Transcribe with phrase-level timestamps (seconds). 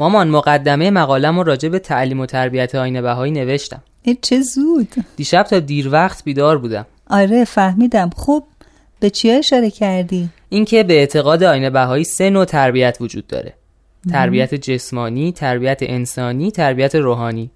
[0.00, 3.82] مامان مقدمه مقالم راجع به تعلیم و تربیت آین بهایی نوشتم.
[4.22, 4.88] چه زود.
[5.16, 6.86] دیشب تا دیر وقت بیدار بودم.
[7.10, 8.10] آره فهمیدم.
[8.16, 8.46] خوب
[9.00, 13.54] به چی اشاره کردی؟ اینکه به اعتقاد آین بهایی سه نوع تربیت وجود داره.
[14.10, 17.50] تربیت جسمانی، تربیت انسانی، تربیت روحانی.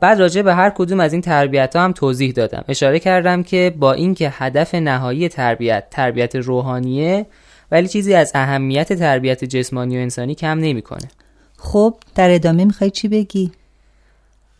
[0.00, 2.64] بعد راجع به هر کدوم از این تربیت ها هم توضیح دادم.
[2.68, 7.26] اشاره کردم که با اینکه هدف نهایی تربیت تربیت روحانیه
[7.70, 11.08] ولی چیزی از اهمیت تربیت جسمانی و انسانی کم نمی‌کنه.
[11.60, 13.52] خب در ادامه می‌خوای چی بگی؟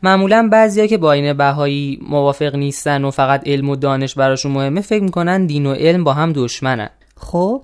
[0.03, 4.81] معمولا بعضیا که با این بهایی موافق نیستن و فقط علم و دانش براشون مهمه
[4.81, 6.91] فکر می‌کنن دین و علم با هم دشمنن.
[7.17, 7.63] خب.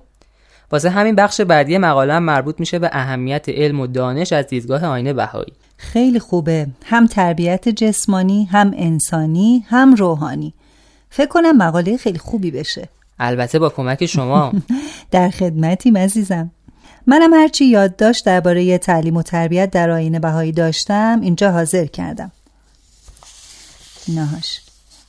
[0.71, 5.13] واسه همین بخش بعدی مقاله مربوط میشه به اهمیت علم و دانش از دیدگاه آینه
[5.13, 5.53] بهایی.
[5.77, 6.67] خیلی خوبه.
[6.85, 10.53] هم تربیت جسمانی هم انسانی هم روحانی.
[11.09, 12.89] فکر کنم مقاله خیلی خوبی بشه.
[13.19, 14.53] البته با کمک شما.
[15.11, 16.51] در خدمتی عزیزم.
[17.07, 22.31] منم هرچی یادداشت درباره تعلیم و تربیت در آینه بهایی داشتم اینجا حاضر کردم.
[24.07, 24.61] ایناهاش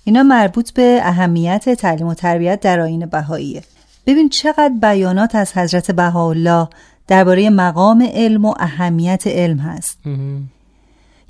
[0.05, 3.63] اینا مربوط به اهمیت تعلیم و تربیت در آینه بهاییه.
[4.07, 6.69] ببین چقدر بیانات از حضرت بهاءالله
[7.07, 9.99] درباره مقام علم و اهمیت علم هست.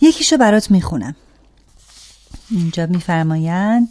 [0.00, 1.16] یکیشو برات می‌خونم.
[2.50, 3.88] اینجا میفرمایند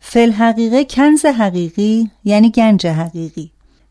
[0.00, 3.50] فل حقیقه کنز حقیقی یعنی گنج حقیقی.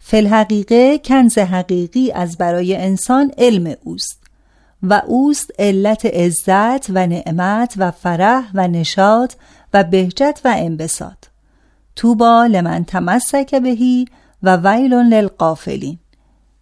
[0.10, 4.24] فل حقیقه کنز حقیقی از برای انسان علم اوست
[4.84, 9.34] و اوست علت عزت و نعمت و فرح و نشاط
[9.74, 11.18] و بهجت و انبساط.
[11.96, 14.06] توبا لمن تمسک بهی
[14.44, 16.00] و ویل للقافلین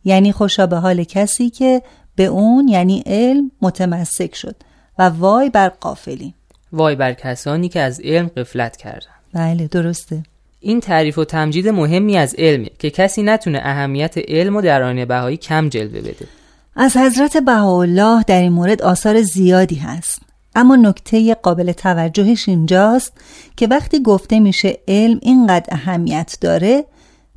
[0.03, 1.81] یعنی خوشا به حال کسی که
[2.15, 4.55] به اون یعنی علم متمسک شد
[4.99, 6.33] و وای بر قافلین
[6.71, 10.23] وای بر کسانی که از علم قفلت کردن بله درسته.
[10.65, 15.05] این تعریف و تمجید مهمی از علمه که کسی نتونه اهمیت علم و در آینه
[15.05, 16.27] بهایی کم جلوه بده.
[16.75, 20.21] از حضرت بهاءالله در این مورد آثار زیادی هست.
[20.55, 23.13] اما نکته قابل توجهش اینجاست
[23.57, 26.85] که وقتی گفته میشه علم اینقدر اهمیت داره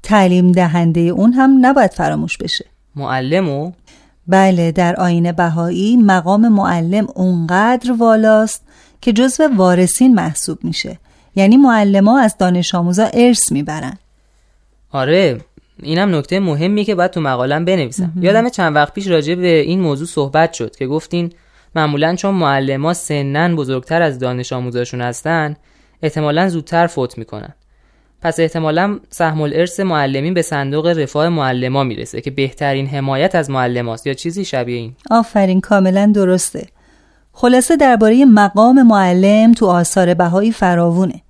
[0.02, 2.64] تعلیم دهنده اون هم نباید فراموش بشه.
[2.96, 3.72] معلمو؟
[4.26, 8.62] بله در آین بهایی مقام معلم اونقدر والاست
[9.00, 10.98] که جزو وارثین محسوب میشه.
[11.38, 13.98] یعنی معلما از دانش آموزا ارث می‌برن.
[14.92, 15.40] آره
[15.82, 18.12] اینم نکته مهمی که باید تو مقالم بنویسم.
[18.20, 21.32] یادم چند وقت پیش راجع به این موضوع صحبت شد که گفتین
[21.74, 25.56] معمولا چون معلما سنن بزرگتر از دانش آموزاشون هستن
[26.02, 27.54] احتمالا زودتر فوت می‌کنن.
[28.22, 34.06] پس احتمالا سهم الارث معلمین به صندوق رفاه معلما می‌رسه که بهترین حمایت از معلماست
[34.06, 34.92] یا چیزی شبیه این.
[35.10, 36.66] آفرین کاملا درسته.
[37.32, 41.20] خلاصه درباره مقام معلم تو آثار بهایی فراوونه.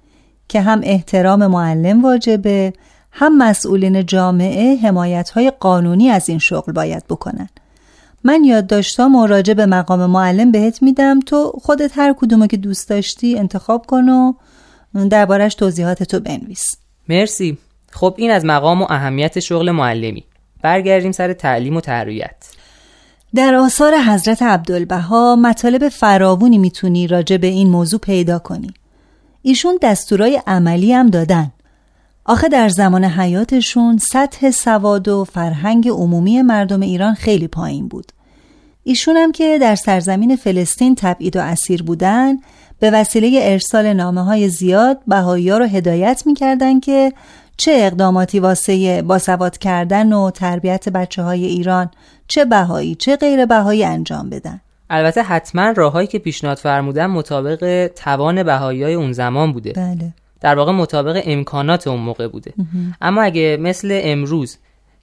[0.48, 2.72] که هم احترام معلم واجبه
[3.12, 7.48] هم مسئولین جامعه حمایت های قانونی از این شغل باید بکنن.
[8.25, 12.88] من یادداشتام و راجع به مقام معلم بهت میدم تو خودت هر کدومو که دوست
[12.88, 14.32] داشتی انتخاب کن و
[15.10, 16.65] دربارش توضیحات تو بنویس.
[17.09, 17.59] مرسی.
[17.91, 20.25] خب این از مقام و اهمیت شغل معلمی.
[20.62, 22.36] برگردیم سر تعلیم و تربیت.
[23.34, 28.75] در آثار حضرت عبدالبها مطالب فراوونی می‌تونی راجع به این موضوع پیدا کنی.
[29.43, 31.53] ایشون دستورای عملی هم دادن.
[32.25, 38.12] آخه در زمان حیاتشون سطح سواد و فرهنگ عمومی مردم ایران خیلی پایین بود.
[38.84, 42.37] ایشون هم که در سرزمین فلسطین تبعید و اسیر بودن
[42.78, 47.12] به وسیله ارسال نامه های زیاد بهایی ها رو هدایت می‌کردن که
[47.56, 51.91] چه اقداماتی واسه باسواد کردن و تربیت بچه های ایران
[52.28, 54.60] چه بهایی چه غیر بهایی انجام بدن.
[54.90, 59.72] البته حتما راههایی که پیشنهاد فرمودن مطابق توان بهایی های اون زمان بوده.
[59.72, 60.14] بله.
[60.40, 62.52] در واقع مطابق امکانات اون موقع بوده.
[63.00, 64.58] اما اگه مثل امروز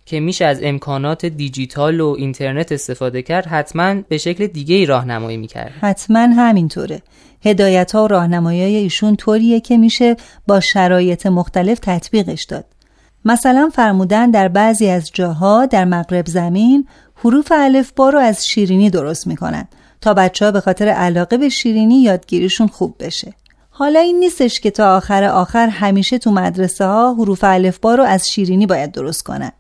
[0.06, 5.38] که میشه از امکانات دیجیتال و اینترنت استفاده کرد حتما به شکل دیگه ای راهنمایی
[5.38, 5.72] می‌کرد.
[5.82, 7.02] حتما همینطوره.
[7.46, 10.16] هدایت ها و راهنمایی ایشون طوریه که میشه
[10.48, 12.66] با شرایط مختلف تطبیقش داد.
[13.26, 17.52] مثلا فرمودن در بعضی از جاها در مغرب زمین حروف
[17.96, 19.68] با رو از شیرینی درست می‌کنن
[20.02, 23.34] تا بچه ها به خاطر علاقه به شیرینی یادگیریشون خوب بشه.
[23.70, 27.44] حالا این نیستش که تا آخر آخر همیشه تو مدرسه ها حروف
[27.82, 29.52] با رو از شیرینی باید درست کنن.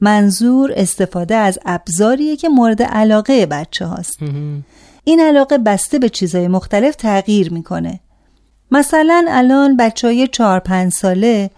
[0.00, 4.18] منظور استفاده از ابزاریه که مورد علاقه بچه هاست.
[5.04, 8.00] این علاقه بسته به چیزهای مختلف تغییر می‌کنه.
[8.70, 11.50] مثلا الان بچه های چهار پنج ساله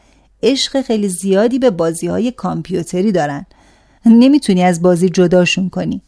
[0.43, 3.46] عشق خیلی زیادی به بازی های کامپیوتری دارن.
[4.06, 6.03] نمی‌تونی از بازی جداشون کنی.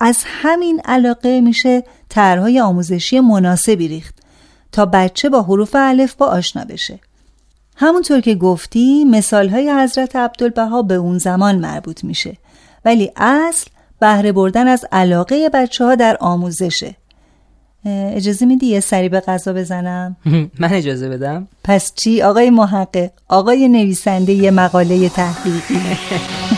[0.00, 4.14] از همین علاقه میشه طرحهای آموزشی مناسبی ریخت
[4.72, 6.98] تا بچه با حروف الف با آشنا بشه.
[7.76, 12.36] همونطور که گفتی مثال های حضرت عبدالبها به اون زمان مربوط میشه
[12.84, 13.70] ولی اصل
[14.00, 16.96] بهره بردن از علاقه بچه ها در آموزشه.
[17.88, 20.16] اجازه میدی یه سری به غذا بزنم؟
[20.60, 25.80] من اجازه بدم؟ پس چی؟ آقای محقق آقای نویسنده یه مقاله تحقیقی.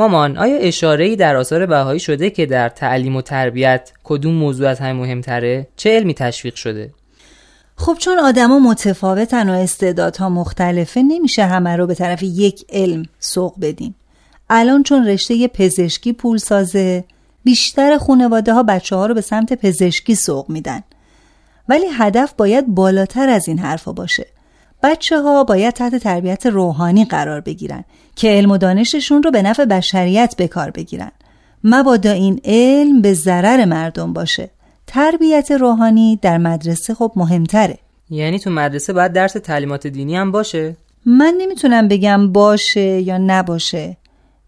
[0.00, 4.68] مامان آیا اشاره ای در آثار بهایی شده که در تعلیم و تربیت کدوم موضوع
[4.68, 6.90] از همه مهمتره؟ چه علمی تشویق شده؟
[7.76, 13.54] خب چون آدما متفاوتن و استعدادها مختلفه نمیشه همه رو به طرف یک علم سوق
[13.60, 13.94] بدیم.
[14.50, 17.04] الان چون رشته پزشکی پول سازه
[17.44, 20.82] بیشتر خانواده ها بچه ها رو به سمت پزشکی سوق میدن.
[21.68, 24.26] ولی هدف باید بالاتر از این حرفا باشه.
[24.82, 27.84] بچه ها باید تحت تربیت روحانی قرار بگیرن
[28.16, 31.10] که علم و دانششون رو به نفع بشریت به کار بگیرن.
[31.64, 34.50] مبادا این علم به ضرر مردم باشه.
[34.86, 37.78] تربیت روحانی در مدرسه خب مهمتره.
[38.10, 43.96] یعنی تو مدرسه باید درس تعلیمات دینی هم باشه؟ من نمی‌تونم بگم باشه یا نباشه.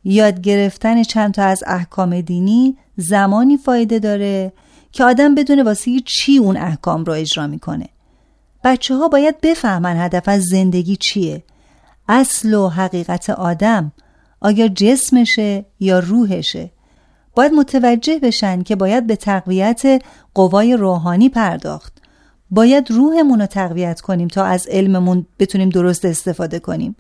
[0.05, 4.53] یاد گرفتن چند تا از احکام دینی زمانی فایده داره
[4.93, 7.89] که آدم بدونه واسه چی اون احکام رو اجرا می‌کنه.
[8.65, 11.43] بچه ها باید بفهمن هدف از زندگی چیه.
[12.09, 13.93] اصل و حقیقت آدم
[14.41, 16.71] آیا جسمشه یا روحشه؟
[17.35, 20.03] باید متوجه بشن که باید به تقویت
[20.35, 21.93] قوای روحانی پرداخت.
[22.51, 26.97] باید روحمون رو تقویت کنیم تا از علممون بتونیم درست استفاده کنیم.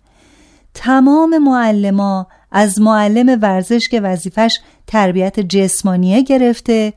[0.74, 6.92] تمام معلما از معلم ورزش که وظیفش تربیت جسمانیه گرفته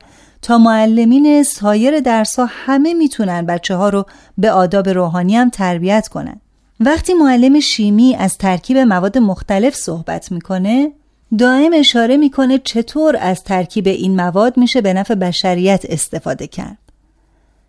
[0.46, 4.06] تا معلمین سایر درس ها همه می‌تونن بچه ها رو
[4.38, 6.40] به آداب روحانی هم تربیت کنن.
[6.80, 10.92] وقتی معلم شیمی از ترکیب مواد مختلف صحبت می‌کنه
[11.38, 16.78] دائم اشاره می‌کنه چطور از ترکیب این مواد میشه به نفع بشریت استفاده کرد.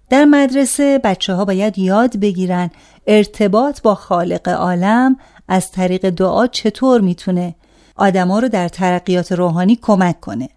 [0.10, 2.70] در مدرسه بچه ها باید یاد بگیرن
[3.08, 7.56] ارتباط با خالق عالم از طریق دعا چطور می‌تونه
[7.96, 10.50] آدما رو در ترقیات روحانی کمک کنه.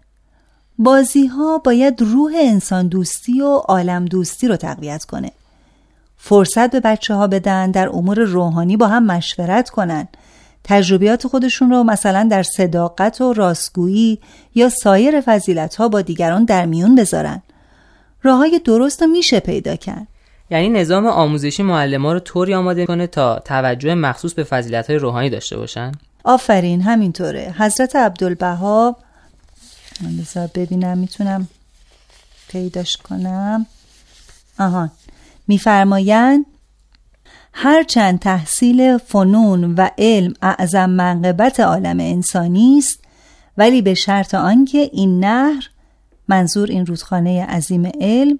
[0.83, 5.31] بازی ها باید روح انسان دوستی و عالم دوستی رو تقویت کنه.
[6.17, 10.07] فرصت به بچه ها بدن در امور روحانی با هم مشورت کنن.
[10.63, 14.19] تجربیات خودشون رو مثلا در صداقت و راستگویی
[14.55, 17.41] یا سایر فضیلت ها با دیگران در میون بذارن.
[18.23, 20.07] راه های درست رو میشه پیدا کرد.
[20.49, 24.99] یعنی نظام آموزشی معلم ها رو طوری آماده کنه تا توجه مخصوص به فضیلت های
[24.99, 25.91] روحانی داشته باشن؟
[26.23, 27.55] آفرین همینطوره.
[27.57, 28.97] حضرت عبدالبها
[30.01, 31.47] من بذار ببینم می‌تونم
[32.47, 33.65] پیداش کنم.
[34.59, 34.91] آهان
[35.47, 36.45] میفرمایند
[37.53, 42.99] هرچند تحصیل فنون و علم اعظم منقبت عالم انسانی است
[43.57, 45.69] ولی به شرط آنکه این نهر
[46.27, 48.39] منظور این رودخانه عظیم علم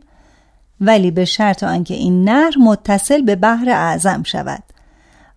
[0.81, 4.63] ولی به شرط آنکه این نهر متصل به بحر اعظم شود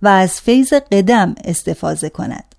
[0.02, 2.53] و از فیض قدم استفاده کند.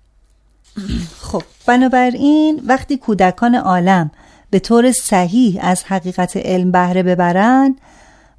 [1.20, 4.10] خب بنابراین وقتی کودکان عالم
[4.50, 7.80] به طور صحیح از حقیقت علم بهره ببرند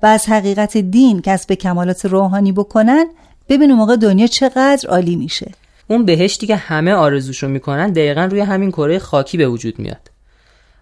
[0.04, 3.06] و از حقیقت دین کسب کمالات روحانی بکنن
[3.50, 5.52] ببین موقع دنیا چقدر عالی میشه.
[5.88, 10.12] اون بهشتی که همه آرزوشو می‌کنن دقیقا روی همین کره خاکی به وجود میاد.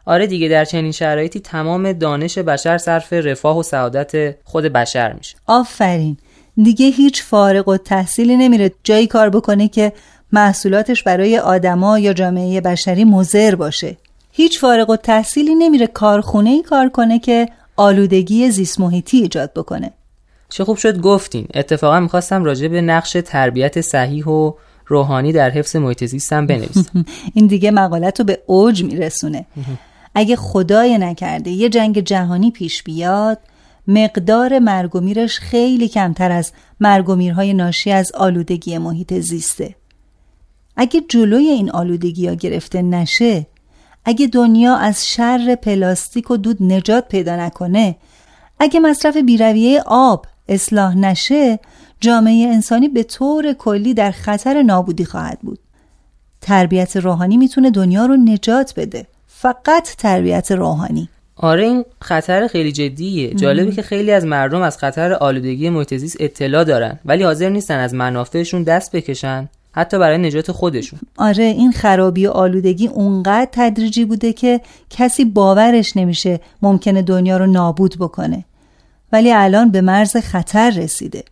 [0.05, 5.35] آره دیگه در چنین شرایطی تمام دانش بشر صرف رفاه و سعادت خود بشر میشه.
[5.47, 6.17] آفرین.
[6.63, 9.93] دیگه هیچ فارغ و تحصیلی نمیره جایی کار بکنه که
[10.35, 13.97] محصولاتش برای آدما یا جامعه بشری مضر باشه.
[14.31, 19.91] هیچ فارغ و تحصیلی نمیره کارخونه ای کار کنه که آلودگی زیست محیطی ایجاد بکنه.
[20.49, 21.47] چه خوب شد گفتین.
[21.53, 24.51] اتفاقا می‌خواستم راجع به نقش تربیت صحیح و
[24.85, 27.05] روحانی در حفظ محیط زیستم بنویسم.
[27.35, 29.45] این دیگه مقالت رو به اوج میرسونه.
[30.15, 33.37] اگه خدای نکرده یه جنگ جهانی پیش بیاد
[33.87, 39.75] مقدار مرگ و میرش خیلی کمتر از مرگ و میرهای ناشی از آلودگی محیط زیسته.
[40.77, 43.47] اگه جلوی این آلودگی ها گرفته نشه
[44.05, 47.95] اگه دنیا از شر پلاستیک و دود نجات پیدا نکنه
[48.59, 51.59] اگه مصرف بیرویه آب اصلاح نشه
[52.01, 55.59] جامعه انسانی به طور کلی در خطر نابودی خواهد بود.
[56.41, 59.05] تربیت روحانی می‌تونه دنیا رو نجات بده.
[59.27, 61.09] فقط تربیت روحانی.
[61.35, 63.33] آره این خطر خیلی جدیه.
[63.33, 67.93] جالبه که خیلی از مردم از خطر آلودگی محیط اطلاع دارن ولی حاضر نیستن از
[67.93, 69.49] منافعشون دست بکشن.
[69.75, 70.99] حتی برای نجات خودشون.
[71.17, 77.47] آره این خرابی و آلودگی اونقدر تدریجی بوده که کسی باورش نمیشه ممکنه دنیا رو
[77.47, 78.45] نابود بکنه.
[79.11, 81.23] ولی الان به مرز خطر رسیده.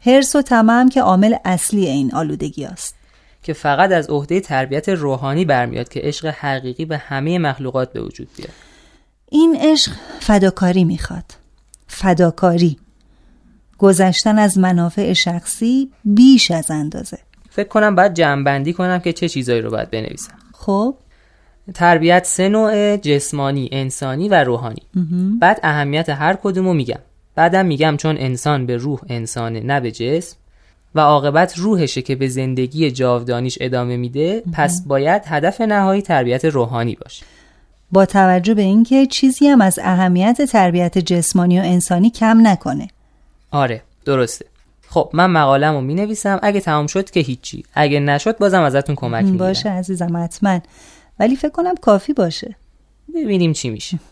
[0.00, 2.94] هرس و تمام که عامل اصلی این آلودگی است.
[3.42, 8.28] که فقط از عهده تربیت روحانی برمیاد که عشق حقیقی به همه مخلوقات به وجود
[8.36, 8.52] بیاد.
[9.30, 11.24] این عشق فداکاری می‌خواد.
[11.86, 12.76] فداکاری.
[13.78, 17.18] گذشتن از منافع شخصی بیش از اندازه.
[17.54, 20.32] فکر کنم باید جمعبندی کنم که چه چیزایی رو باید بنویسم.
[20.52, 20.94] خب.
[21.74, 24.82] تربیت سه نوع جسمانی انسانی و روحانی.
[25.40, 26.98] بعد اهمیت هر کدومو میگم.
[27.34, 30.36] بعدم میگم چون انسان به روح انسانه نه به جسم.
[30.94, 36.94] و عاقبت روحشه که به زندگی جاودانیش ادامه میده پس باید هدف نهایی تربیت روحانی
[36.94, 37.24] باشه.
[37.92, 42.88] با توجه به اینکه چیزی هم از اهمیت تربیت جسمانی و انسانی کم نکنه.
[43.50, 44.53] آره درسته.
[44.94, 47.64] خب من مقالم رو می نویسم اگه تمام شد که هیچی.
[47.74, 49.38] اگه نشد بازم ازتون کمک می‌گیرم.
[49.38, 50.60] باشه عزیزم حتما.
[51.18, 52.56] ولی فکر کنم کافی باشه.
[53.14, 53.98] ببینیم چی میشه.